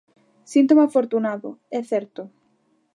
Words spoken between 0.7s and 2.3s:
afortunado, é certo.